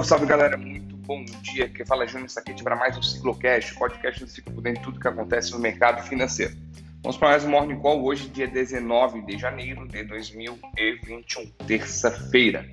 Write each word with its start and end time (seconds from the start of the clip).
Salve, 0.00 0.08
salve 0.08 0.26
galera, 0.26 0.56
muito 0.56 0.96
bom 0.96 1.24
dia. 1.42 1.68
Quem 1.68 1.84
fala 1.84 2.04
é 2.04 2.06
Júnior 2.06 2.30
Saquete 2.30 2.62
para 2.62 2.76
mais 2.76 2.96
um 2.96 3.02
Ciclocast, 3.02 3.74
podcast 3.74 4.22
onde 4.22 4.32
fica 4.32 4.50
por 4.50 4.62
dentro 4.62 4.80
de 4.80 4.84
tudo 4.86 5.00
que 5.00 5.08
acontece 5.08 5.52
no 5.52 5.58
mercado 5.58 6.02
financeiro. 6.06 6.56
Vamos 7.02 7.18
para 7.18 7.30
mais 7.30 7.44
um 7.44 7.50
Morning 7.50 7.78
Call 7.80 8.02
hoje, 8.04 8.28
dia 8.28 8.46
19 8.46 9.22
de 9.22 9.36
janeiro 9.36 9.86
de 9.88 10.02
2021, 10.04 11.46
terça-feira. 11.66 12.66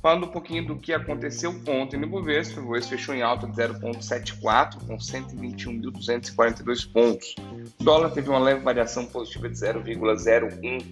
Falando 0.00 0.26
um 0.26 0.28
pouquinho 0.28 0.64
do 0.66 0.76
que 0.76 0.92
aconteceu 0.92 1.50
ontem 1.66 1.98
no 1.98 2.06
Bovespa, 2.06 2.60
o 2.60 2.64
Bovespa 2.64 2.90
fechou 2.90 3.14
em 3.14 3.22
alta 3.22 3.46
de 3.46 3.54
0,74 3.54 4.86
com 4.86 4.96
121.242 4.96 6.92
pontos. 6.92 7.34
O 7.80 7.84
dólar 7.84 8.10
teve 8.10 8.28
uma 8.28 8.38
leve 8.38 8.60
variação 8.60 9.06
positiva 9.06 9.48
de 9.48 9.56
0,01, 9.56 10.84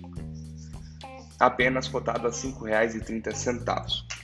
apenas 1.39 1.87
cotado 1.87 2.27
a 2.27 2.31
R$ 2.31 2.37
5,30. 2.37 4.20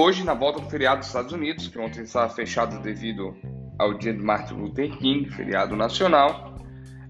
Hoje, 0.00 0.22
na 0.22 0.32
volta 0.32 0.60
do 0.60 0.70
feriado 0.70 0.98
dos 0.98 1.08
Estados 1.08 1.32
Unidos, 1.32 1.66
que 1.66 1.76
ontem 1.76 2.04
estava 2.04 2.32
fechado 2.32 2.80
devido 2.80 3.36
ao 3.80 3.94
dia 3.94 4.14
de 4.14 4.22
Martin 4.22 4.54
Luther 4.54 4.96
King, 4.96 5.28
feriado 5.28 5.74
nacional, 5.74 6.54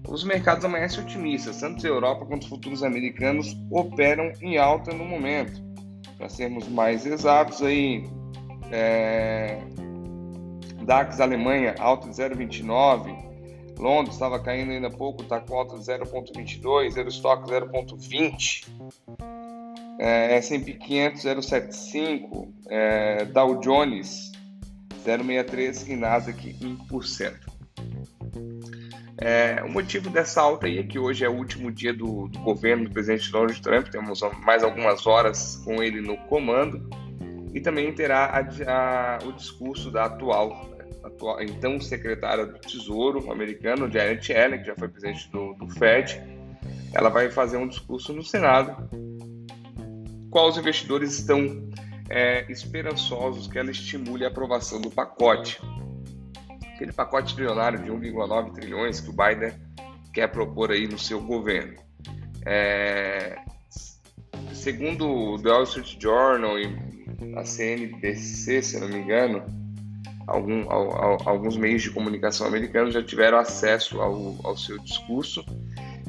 os 0.07 0.23
mercados 0.23 0.65
amanhecem 0.65 1.03
otimistas. 1.03 1.59
Tanto 1.59 1.85
a 1.85 1.87
Europa 1.87 2.25
quanto 2.25 2.41
os 2.41 2.49
futuros 2.49 2.81
americanos 2.81 3.55
operam 3.69 4.31
em 4.41 4.57
alta 4.57 4.91
no 4.91 5.05
momento. 5.05 5.61
Para 6.17 6.29
sermos 6.29 6.67
mais 6.67 7.05
exatos, 7.05 7.61
aí, 7.61 8.09
é... 8.71 9.59
DAX 10.81 11.21
Alemanha 11.21 11.75
alta 11.77 12.09
de 12.09 12.15
0,29, 12.15 13.15
Londres 13.77 14.15
estava 14.15 14.39
caindo 14.39 14.71
ainda 14.71 14.89
pouco, 14.89 15.21
está 15.21 15.39
com 15.39 15.59
alta 15.59 15.77
de 15.77 15.83
0,22, 15.83 16.97
Eurostock 16.97 17.47
0,20 17.47 18.67
é, 19.99 20.37
S&P 20.37 20.73
500 20.73 21.23
0,75, 21.23 22.53
é, 22.69 23.25
Dow 23.25 23.59
Jones 23.59 24.31
0,63 25.05 25.89
e 25.89 25.95
Nasdaq 25.95 26.53
1%. 26.53 27.33
É, 29.21 29.61
o 29.63 29.69
motivo 29.69 30.09
dessa 30.09 30.41
alta 30.41 30.67
aí 30.67 30.77
é 30.77 30.83
que 30.83 30.97
hoje 30.97 31.25
é 31.25 31.29
o 31.29 31.35
último 31.35 31.69
dia 31.69 31.93
do, 31.93 32.29
do 32.29 32.39
governo 32.39 32.85
do 32.85 32.91
presidente 32.91 33.29
Donald 33.29 33.61
Trump, 33.61 33.87
temos 33.89 34.21
mais 34.45 34.63
algumas 34.63 35.05
horas 35.05 35.57
com 35.65 35.83
ele 35.83 35.99
no 35.99 36.15
comando, 36.27 36.89
e 37.53 37.59
também 37.59 37.93
terá 37.93 38.27
a, 38.27 38.39
a, 38.39 39.19
o 39.25 39.33
discurso 39.33 39.91
da 39.91 40.05
atual, 40.05 40.69
então 41.41 41.81
secretária 41.81 42.45
do 42.45 42.57
Tesouro 42.59 43.29
americano, 43.29 43.91
Janet 43.91 44.31
Yellen, 44.31 44.59
que 44.61 44.67
já 44.67 44.75
foi 44.75 44.87
presidente 44.87 45.29
do, 45.31 45.53
do 45.55 45.67
Fed. 45.67 46.21
Ela 46.93 47.09
vai 47.09 47.29
fazer 47.29 47.57
um 47.57 47.67
discurso 47.67 48.13
no 48.13 48.23
Senado 48.23 48.89
qual 50.29 50.49
os 50.49 50.57
investidores 50.57 51.19
estão 51.19 51.69
é, 52.09 52.49
esperançosos 52.51 53.47
que 53.47 53.57
ela 53.57 53.71
estimule 53.71 54.25
a 54.25 54.27
aprovação 54.27 54.81
do 54.81 54.89
pacote. 54.89 55.61
Aquele 56.75 56.93
pacote 56.93 57.35
trilionário 57.35 57.79
de 57.83 57.91
1,9 57.91 58.53
trilhões 58.53 58.99
que 58.99 59.09
o 59.09 59.13
Biden 59.13 59.53
quer 60.13 60.27
propor 60.27 60.71
aí 60.71 60.87
no 60.87 60.97
seu 60.97 61.21
governo. 61.21 61.75
É, 62.45 63.37
segundo 64.53 65.07
o 65.07 65.41
The 65.41 65.49
Wall 65.49 65.63
Street 65.63 65.97
Journal 66.01 66.57
e 66.59 67.35
a 67.35 67.43
CNBC, 67.43 68.61
se 68.61 68.79
não 68.79 68.87
me 68.87 68.99
engano, 68.99 69.43
algum, 70.25 70.69
alguns 70.71 71.57
meios 71.57 71.81
de 71.81 71.91
comunicação 71.91 72.47
americanos 72.47 72.93
já 72.93 73.03
tiveram 73.03 73.37
acesso 73.37 74.01
ao, 74.01 74.35
ao 74.43 74.57
seu 74.57 74.79
discurso 74.79 75.43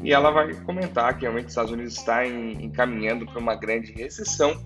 e 0.02 0.12
ela 0.12 0.30
vai 0.30 0.54
comentar 0.54 1.14
que 1.14 1.22
realmente 1.22 1.46
os 1.46 1.52
Estados 1.52 1.72
Unidos 1.72 1.96
está 1.96 2.26
encaminhando 2.26 3.26
para 3.26 3.38
uma 3.38 3.54
grande 3.54 3.92
recessão 3.92 4.58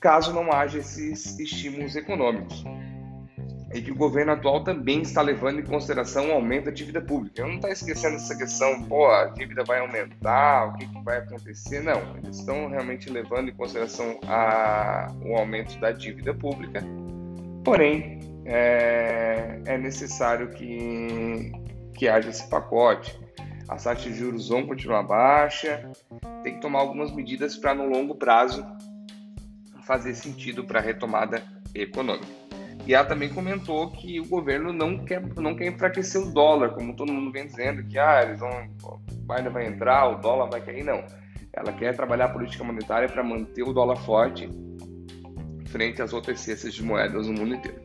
caso 0.00 0.32
não 0.32 0.52
haja 0.52 0.78
esses 0.78 1.38
estímulos 1.38 1.96
econômicos. 1.96 2.64
E 3.74 3.82
que 3.82 3.90
o 3.90 3.94
governo 3.94 4.32
atual 4.32 4.64
também 4.64 5.02
está 5.02 5.20
levando 5.20 5.60
em 5.60 5.64
consideração 5.64 6.30
o 6.30 6.32
aumento 6.32 6.66
da 6.66 6.70
dívida 6.70 7.02
pública. 7.02 7.42
Não 7.42 7.56
está 7.56 7.68
esquecendo 7.68 8.16
essa 8.16 8.34
questão, 8.34 8.82
pô, 8.84 9.10
a 9.10 9.26
dívida 9.26 9.62
vai 9.62 9.80
aumentar, 9.80 10.68
o 10.68 10.78
que, 10.78 10.86
que 10.86 11.02
vai 11.02 11.18
acontecer? 11.18 11.82
Não, 11.82 12.16
eles 12.16 12.38
estão 12.38 12.68
realmente 12.68 13.10
levando 13.10 13.50
em 13.50 13.54
consideração 13.54 14.18
a, 14.26 15.12
o 15.22 15.36
aumento 15.36 15.78
da 15.80 15.92
dívida 15.92 16.32
pública. 16.32 16.82
Porém, 17.62 18.20
é, 18.46 19.60
é 19.66 19.76
necessário 19.76 20.48
que, 20.52 21.52
que 21.92 22.08
haja 22.08 22.30
esse 22.30 22.48
pacote 22.48 23.20
as 23.68 23.84
taxas 23.84 24.04
de 24.04 24.14
juros 24.14 24.48
vão 24.48 24.66
continuar 24.66 25.02
baixa, 25.02 25.90
tem 26.42 26.54
que 26.54 26.60
tomar 26.60 26.80
algumas 26.80 27.12
medidas 27.12 27.56
para 27.56 27.74
no 27.74 27.88
longo 27.88 28.14
prazo 28.14 28.64
fazer 29.82 30.14
sentido 30.14 30.64
para 30.64 30.80
a 30.80 30.82
retomada 30.82 31.42
econômica. 31.74 32.26
E 32.86 32.94
ela 32.94 33.04
também 33.04 33.28
comentou 33.28 33.90
que 33.90 34.18
o 34.18 34.26
governo 34.26 34.72
não 34.72 35.04
quer, 35.04 35.22
não 35.36 35.54
quer 35.54 35.66
enfraquecer 35.66 36.20
o 36.20 36.32
dólar, 36.32 36.70
como 36.70 36.96
todo 36.96 37.12
mundo 37.12 37.30
vem 37.30 37.46
dizendo, 37.46 37.82
que 37.84 37.98
ah, 37.98 38.22
eles 38.22 38.40
vão, 38.40 38.50
o 38.82 38.98
Biden 39.34 39.52
vai 39.52 39.66
entrar, 39.66 40.08
o 40.08 40.20
dólar 40.20 40.48
vai 40.50 40.60
cair. 40.62 40.84
Não. 40.84 41.04
Ela 41.52 41.72
quer 41.72 41.94
trabalhar 41.94 42.26
a 42.26 42.28
política 42.30 42.64
monetária 42.64 43.08
para 43.08 43.22
manter 43.22 43.62
o 43.62 43.72
dólar 43.72 43.96
forte 43.96 44.48
frente 45.66 46.00
às 46.00 46.12
outras 46.12 46.40
cestas 46.40 46.72
de 46.72 46.82
moedas 46.82 47.26
no 47.26 47.34
mundo 47.34 47.56
inteiro. 47.56 47.78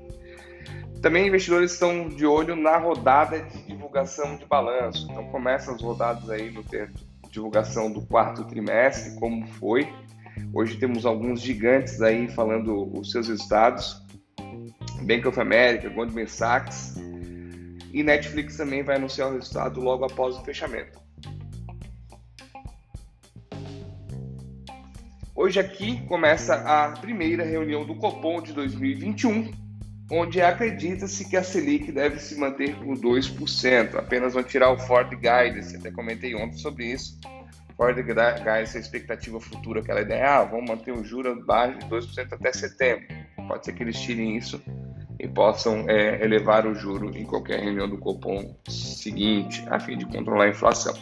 Também 1.01 1.27
investidores 1.27 1.73
estão 1.73 2.07
de 2.07 2.25
olho 2.25 2.55
na 2.55 2.77
rodada 2.77 3.41
de 3.41 3.57
divulgação 3.93 4.35
de 4.37 4.45
balanço. 4.45 5.07
Então 5.11 5.25
começam 5.29 5.75
as 5.75 5.81
rodadas 5.81 6.27
aí 6.29 6.49
no 6.49 6.63
ter 6.63 6.91
divulgação 7.29 7.91
do 7.91 8.01
quarto 8.01 8.43
trimestre, 8.45 9.19
como 9.19 9.45
foi. 9.45 9.87
Hoje 10.51 10.77
temos 10.77 11.05
alguns 11.05 11.39
gigantes 11.39 12.01
aí 12.01 12.27
falando 12.27 12.91
os 12.97 13.11
seus 13.11 13.27
resultados. 13.27 14.01
Bank 15.03 15.27
of 15.27 15.39
America, 15.39 15.89
Goldman 15.89 16.25
Sachs 16.25 16.95
e 17.91 18.01
Netflix 18.01 18.57
também 18.57 18.81
vai 18.81 18.95
anunciar 18.95 19.29
o 19.29 19.33
resultado 19.33 19.79
logo 19.79 20.05
após 20.05 20.35
o 20.37 20.43
fechamento. 20.43 20.99
Hoje 25.35 25.59
aqui 25.59 26.01
começa 26.07 26.55
a 26.55 26.91
primeira 26.99 27.43
reunião 27.43 27.85
do 27.85 27.95
Copom 27.95 28.41
de 28.41 28.53
2021 28.53 29.62
onde 30.15 30.41
acredita-se 30.41 31.27
que 31.27 31.35
a 31.35 31.43
Selic 31.43 31.91
deve 31.91 32.19
se 32.19 32.37
manter 32.37 32.75
por 32.75 32.95
2%. 32.95 33.95
Apenas 33.95 34.33
vão 34.33 34.43
tirar 34.43 34.71
o 34.71 34.77
Ford 34.77 35.09
Guidance, 35.09 35.75
até 35.75 35.89
comentei 35.89 36.35
ontem 36.35 36.57
sobre 36.57 36.85
isso. 36.85 37.19
Ford 37.75 37.95
Guidance, 37.95 38.77
a 38.77 38.79
expectativa 38.79 39.39
futura, 39.39 39.79
aquela 39.79 40.01
ideia, 40.01 40.37
ah, 40.37 40.43
vamos 40.43 40.69
manter 40.69 40.91
o 40.91 41.03
juro 41.03 41.43
baixo 41.43 41.79
de 41.79 41.85
2% 41.87 42.31
até 42.31 42.53
setembro. 42.53 43.07
Pode 43.47 43.65
ser 43.65 43.73
que 43.73 43.81
eles 43.81 43.99
tirem 43.99 44.37
isso 44.37 44.61
e 45.19 45.27
possam 45.27 45.89
é, 45.89 46.23
elevar 46.23 46.67
o 46.67 46.75
juro 46.75 47.17
em 47.17 47.25
qualquer 47.25 47.59
reunião 47.59 47.89
do 47.89 47.97
Copom 47.97 48.55
seguinte, 48.69 49.65
a 49.67 49.79
fim 49.79 49.97
de 49.97 50.05
controlar 50.05 50.45
a 50.45 50.49
inflação. 50.49 50.93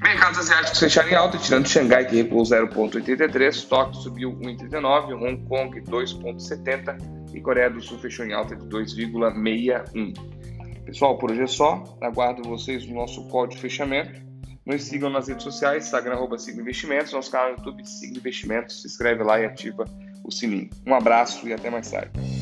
Mercados 0.00 0.38
asiáticos 0.38 0.78
fecharam 0.78 1.08
em 1.10 1.14
alta, 1.14 1.38
tirando 1.38 1.68
Xangai, 1.68 2.06
que 2.06 2.16
recuou 2.16 2.42
0,83, 2.42 3.68
Tóquio 3.68 4.00
subiu 4.00 4.32
1,39, 4.32 5.20
Hong 5.20 5.44
Kong 5.46 5.80
2,70 5.82 7.19
e 7.34 7.40
Coreia 7.40 7.70
do 7.70 7.80
Sul 7.80 7.98
fechou 7.98 8.24
em 8.24 8.32
alta 8.32 8.56
de 8.56 8.64
2,61. 8.66 10.14
Pessoal, 10.84 11.18
por 11.18 11.30
hoje 11.30 11.42
é 11.42 11.46
só. 11.46 11.84
Aguardo 12.00 12.42
vocês 12.48 12.86
no 12.86 12.94
nosso 12.94 13.26
call 13.28 13.46
de 13.46 13.58
fechamento. 13.58 14.20
Nos 14.66 14.84
sigam 14.84 15.10
nas 15.10 15.28
redes 15.28 15.42
sociais, 15.42 15.86
Instagram, 15.86 16.14
arroba 16.14 16.38
Signo 16.38 16.60
Investimentos, 16.60 17.12
nosso 17.12 17.30
canal 17.30 17.52
no 17.52 17.56
YouTube, 17.56 17.86
Signo 17.86 18.18
Investimentos. 18.18 18.82
Se 18.82 18.88
inscreve 18.88 19.22
lá 19.22 19.40
e 19.40 19.46
ativa 19.46 19.84
o 20.24 20.30
sininho. 20.30 20.68
Um 20.86 20.94
abraço 20.94 21.48
e 21.48 21.52
até 21.52 21.70
mais 21.70 21.90
tarde. 21.90 22.39